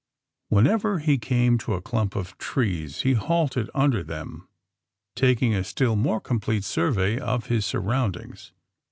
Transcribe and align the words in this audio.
'^ 0.51 0.55
Whenever 0.55 0.97
he 0.97 1.19
came 1.19 1.59
to 1.59 1.75
a 1.75 1.79
clump 1.81 2.15
of 2.15 2.35
trees 2.39 3.01
he 3.01 3.13
halted 3.13 3.69
under 3.75 4.01
them, 4.01 4.47
taking 5.15 5.53
a 5.53 5.63
still 5.63 5.95
more 5.95 6.19
complete 6.19 6.63
survey 6.63 7.19
of 7.19 7.49
his 7.53 7.67
surroundings. 7.67 8.51